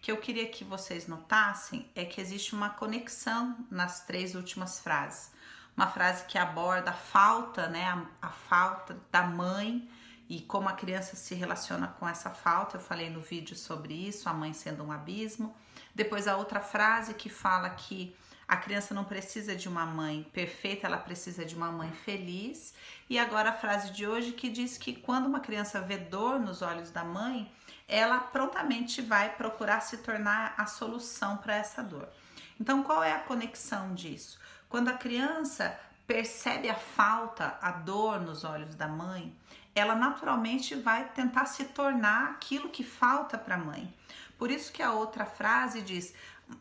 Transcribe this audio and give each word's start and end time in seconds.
que 0.00 0.10
eu 0.10 0.16
queria 0.16 0.46
que 0.48 0.64
vocês 0.64 1.06
notassem 1.06 1.88
é 1.94 2.04
que 2.04 2.20
existe 2.20 2.54
uma 2.54 2.70
conexão 2.70 3.56
nas 3.70 4.04
três 4.04 4.34
últimas 4.34 4.80
frases. 4.80 5.30
Uma 5.76 5.86
frase 5.86 6.24
que 6.26 6.38
aborda 6.38 6.90
a 6.90 6.94
falta, 6.94 7.68
né, 7.68 7.84
a, 7.84 8.28
a 8.28 8.30
falta 8.30 8.98
da 9.10 9.22
mãe 9.22 9.88
e 10.30 10.40
como 10.40 10.68
a 10.68 10.72
criança 10.72 11.16
se 11.16 11.34
relaciona 11.34 11.88
com 11.88 12.08
essa 12.08 12.30
falta. 12.30 12.76
Eu 12.76 12.80
falei 12.80 13.10
no 13.10 13.20
vídeo 13.20 13.56
sobre 13.56 13.92
isso, 13.92 14.28
a 14.28 14.32
mãe 14.32 14.52
sendo 14.52 14.84
um 14.84 14.92
abismo. 14.92 15.56
Depois 15.92 16.28
a 16.28 16.36
outra 16.36 16.60
frase 16.60 17.14
que 17.14 17.28
fala 17.28 17.68
que 17.70 18.16
a 18.46 18.56
criança 18.56 18.94
não 18.94 19.02
precisa 19.02 19.56
de 19.56 19.68
uma 19.68 19.84
mãe 19.84 20.22
perfeita, 20.32 20.86
ela 20.86 20.98
precisa 20.98 21.44
de 21.44 21.56
uma 21.56 21.72
mãe 21.72 21.90
feliz. 21.90 22.72
E 23.08 23.18
agora 23.18 23.50
a 23.50 23.52
frase 23.52 23.90
de 23.90 24.06
hoje 24.06 24.30
que 24.30 24.48
diz 24.48 24.78
que 24.78 24.94
quando 24.94 25.26
uma 25.26 25.40
criança 25.40 25.80
vê 25.80 25.98
dor 25.98 26.38
nos 26.38 26.62
olhos 26.62 26.92
da 26.92 27.02
mãe, 27.02 27.52
ela 27.88 28.20
prontamente 28.20 29.02
vai 29.02 29.34
procurar 29.34 29.80
se 29.80 29.96
tornar 29.96 30.54
a 30.56 30.64
solução 30.64 31.38
para 31.38 31.56
essa 31.56 31.82
dor. 31.82 32.08
Então, 32.60 32.84
qual 32.84 33.02
é 33.02 33.12
a 33.12 33.18
conexão 33.18 33.94
disso? 33.94 34.38
Quando 34.68 34.90
a 34.90 34.94
criança 34.94 35.76
percebe 36.06 36.68
a 36.68 36.74
falta, 36.74 37.56
a 37.62 37.70
dor 37.70 38.20
nos 38.20 38.42
olhos 38.42 38.74
da 38.74 38.88
mãe, 38.88 39.32
ela 39.74 39.94
naturalmente 39.94 40.74
vai 40.74 41.08
tentar 41.08 41.46
se 41.46 41.64
tornar 41.66 42.30
aquilo 42.30 42.68
que 42.68 42.84
falta 42.84 43.38
para 43.38 43.54
a 43.54 43.58
mãe. 43.58 43.92
Por 44.38 44.50
isso 44.50 44.72
que 44.72 44.82
a 44.82 44.92
outra 44.92 45.24
frase 45.24 45.82
diz: 45.82 46.14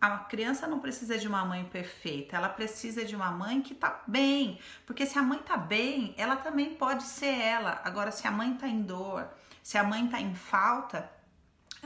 a 0.00 0.18
criança 0.18 0.66
não 0.66 0.78
precisa 0.78 1.18
de 1.18 1.28
uma 1.28 1.44
mãe 1.44 1.64
perfeita, 1.64 2.36
ela 2.36 2.48
precisa 2.48 3.04
de 3.04 3.14
uma 3.14 3.30
mãe 3.30 3.60
que 3.60 3.74
tá 3.74 4.02
bem, 4.06 4.58
porque 4.86 5.06
se 5.06 5.18
a 5.18 5.22
mãe 5.22 5.38
tá 5.38 5.56
bem, 5.56 6.14
ela 6.16 6.36
também 6.36 6.74
pode 6.74 7.02
ser 7.02 7.34
ela. 7.34 7.80
Agora, 7.84 8.10
se 8.10 8.26
a 8.26 8.30
mãe 8.30 8.54
tá 8.54 8.68
em 8.68 8.82
dor, 8.82 9.28
se 9.62 9.76
a 9.78 9.84
mãe 9.84 10.06
tá 10.06 10.20
em 10.20 10.34
falta, 10.34 11.10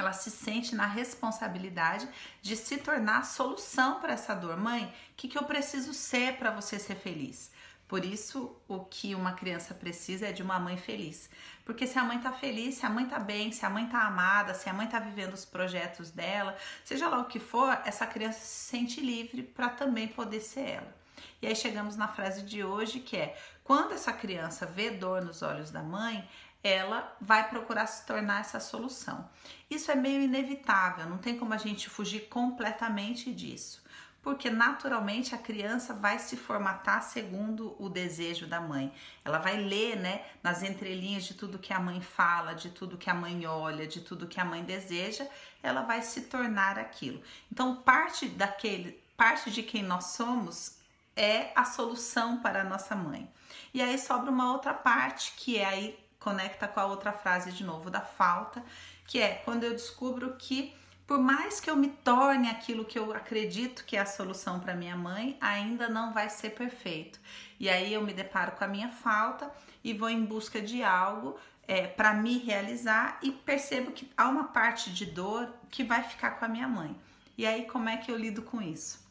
ela 0.00 0.12
se 0.12 0.30
sente 0.30 0.74
na 0.74 0.86
responsabilidade 0.86 2.08
de 2.40 2.56
se 2.56 2.78
tornar 2.78 3.18
a 3.18 3.24
solução 3.24 4.00
para 4.00 4.12
essa 4.12 4.34
dor. 4.34 4.56
Mãe, 4.56 4.84
o 4.84 5.14
que, 5.16 5.28
que 5.28 5.38
eu 5.38 5.44
preciso 5.44 5.92
ser 5.94 6.36
para 6.36 6.50
você 6.50 6.78
ser 6.78 6.96
feliz? 6.96 7.50
Por 7.88 8.04
isso, 8.04 8.54
o 8.68 8.80
que 8.80 9.14
uma 9.14 9.32
criança 9.32 9.72
precisa 9.72 10.26
é 10.26 10.32
de 10.32 10.42
uma 10.42 10.58
mãe 10.58 10.76
feliz. 10.76 11.30
Porque 11.64 11.86
se 11.86 11.98
a 11.98 12.04
mãe 12.04 12.18
tá 12.18 12.30
feliz, 12.30 12.74
se 12.74 12.84
a 12.84 12.90
mãe 12.90 13.06
tá 13.06 13.18
bem, 13.18 13.50
se 13.50 13.64
a 13.64 13.70
mãe 13.70 13.86
tá 13.86 14.02
amada, 14.02 14.52
se 14.52 14.68
a 14.68 14.74
mãe 14.74 14.86
tá 14.86 15.00
vivendo 15.00 15.32
os 15.32 15.46
projetos 15.46 16.10
dela, 16.10 16.54
seja 16.84 17.08
lá 17.08 17.18
o 17.18 17.24
que 17.24 17.40
for, 17.40 17.80
essa 17.86 18.06
criança 18.06 18.40
se 18.40 18.68
sente 18.68 19.00
livre 19.00 19.42
para 19.42 19.70
também 19.70 20.06
poder 20.06 20.40
ser 20.40 20.68
ela. 20.68 20.98
E 21.40 21.46
aí 21.46 21.56
chegamos 21.56 21.96
na 21.96 22.08
frase 22.08 22.42
de 22.42 22.62
hoje 22.62 23.00
que 23.00 23.16
é: 23.16 23.36
quando 23.64 23.92
essa 23.92 24.12
criança 24.12 24.66
vê 24.66 24.90
dor 24.90 25.22
nos 25.22 25.40
olhos 25.42 25.70
da 25.70 25.82
mãe, 25.82 26.28
ela 26.68 27.16
vai 27.20 27.48
procurar 27.48 27.86
se 27.86 28.06
tornar 28.06 28.40
essa 28.40 28.60
solução. 28.60 29.28
Isso 29.70 29.90
é 29.90 29.94
meio 29.94 30.22
inevitável, 30.22 31.08
não 31.08 31.18
tem 31.18 31.38
como 31.38 31.54
a 31.54 31.58
gente 31.58 31.88
fugir 31.88 32.28
completamente 32.28 33.32
disso 33.32 33.82
porque 34.28 34.50
naturalmente 34.50 35.34
a 35.34 35.38
criança 35.38 35.94
vai 35.94 36.18
se 36.18 36.36
formatar 36.36 37.02
segundo 37.02 37.74
o 37.78 37.88
desejo 37.88 38.46
da 38.46 38.60
mãe. 38.60 38.92
Ela 39.24 39.38
vai 39.38 39.56
ler, 39.56 39.96
né, 39.96 40.22
nas 40.42 40.62
entrelinhas 40.62 41.24
de 41.24 41.32
tudo 41.32 41.58
que 41.58 41.72
a 41.72 41.80
mãe 41.80 42.00
fala, 42.02 42.52
de 42.52 42.68
tudo 42.68 42.98
que 42.98 43.08
a 43.08 43.14
mãe 43.14 43.46
olha, 43.46 43.86
de 43.86 44.00
tudo 44.00 44.26
que 44.26 44.38
a 44.40 44.44
mãe 44.44 44.62
deseja, 44.62 45.26
ela 45.62 45.82
vai 45.82 46.02
se 46.02 46.22
tornar 46.22 46.78
aquilo. 46.78 47.22
Então, 47.50 47.76
parte 47.76 48.28
daquele, 48.28 49.02
parte 49.16 49.50
de 49.50 49.62
quem 49.62 49.82
nós 49.82 50.08
somos 50.08 50.78
é 51.16 51.50
a 51.54 51.64
solução 51.64 52.40
para 52.40 52.60
a 52.60 52.64
nossa 52.64 52.94
mãe. 52.94 53.30
E 53.72 53.80
aí 53.80 53.98
sobra 53.98 54.30
uma 54.30 54.52
outra 54.52 54.74
parte 54.74 55.32
que 55.36 55.56
é 55.56 55.64
aí 55.64 56.07
conecta 56.28 56.68
com 56.68 56.78
a 56.78 56.84
outra 56.84 57.10
frase 57.10 57.50
de 57.52 57.64
novo 57.64 57.88
da 57.88 58.02
falta, 58.02 58.62
que 59.06 59.18
é 59.18 59.36
quando 59.46 59.64
eu 59.64 59.72
descubro 59.72 60.36
que 60.36 60.74
por 61.06 61.18
mais 61.18 61.58
que 61.58 61.70
eu 61.70 61.76
me 61.76 61.88
torne 61.88 62.50
aquilo 62.50 62.84
que 62.84 62.98
eu 62.98 63.14
acredito 63.14 63.82
que 63.86 63.96
é 63.96 64.00
a 64.00 64.04
solução 64.04 64.60
para 64.60 64.74
minha 64.74 64.94
mãe, 64.94 65.38
ainda 65.40 65.88
não 65.88 66.12
vai 66.12 66.28
ser 66.28 66.50
perfeito. 66.50 67.18
E 67.58 67.66
aí 67.70 67.94
eu 67.94 68.02
me 68.02 68.12
deparo 68.12 68.52
com 68.52 68.62
a 68.62 68.68
minha 68.68 68.90
falta 68.90 69.50
e 69.82 69.94
vou 69.94 70.10
em 70.10 70.22
busca 70.22 70.60
de 70.60 70.82
algo 70.82 71.38
é, 71.66 71.86
para 71.86 72.12
me 72.12 72.36
realizar 72.36 73.18
e 73.22 73.32
percebo 73.32 73.92
que 73.92 74.12
há 74.14 74.28
uma 74.28 74.48
parte 74.48 74.92
de 74.92 75.06
dor 75.06 75.48
que 75.70 75.82
vai 75.82 76.02
ficar 76.02 76.32
com 76.32 76.44
a 76.44 76.48
minha 76.48 76.68
mãe. 76.68 76.94
E 77.38 77.46
aí 77.46 77.64
como 77.64 77.88
é 77.88 77.96
que 77.96 78.12
eu 78.12 78.18
lido 78.18 78.42
com 78.42 78.60
isso? 78.60 79.02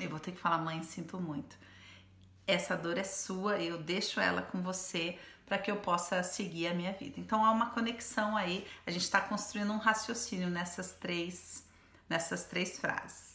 Eu 0.00 0.08
vou 0.08 0.18
ter 0.18 0.32
que 0.32 0.40
falar, 0.40 0.56
mãe, 0.56 0.82
sinto 0.82 1.20
muito. 1.20 1.58
Essa 2.48 2.74
dor 2.74 2.96
é 2.96 3.04
sua, 3.04 3.58
eu 3.58 3.76
deixo 3.76 4.18
ela 4.18 4.40
com 4.40 4.62
você 4.62 5.18
para 5.44 5.58
que 5.58 5.70
eu 5.70 5.76
possa 5.76 6.22
seguir 6.22 6.66
a 6.68 6.72
minha 6.72 6.92
vida. 6.94 7.20
Então 7.20 7.44
há 7.44 7.50
uma 7.50 7.70
conexão 7.70 8.38
aí, 8.38 8.66
a 8.86 8.90
gente 8.90 9.02
está 9.02 9.20
construindo 9.20 9.70
um 9.70 9.76
raciocínio 9.76 10.48
nessas 10.48 10.92
três, 10.92 11.62
nessas 12.08 12.44
três 12.44 12.78
frases. 12.78 13.27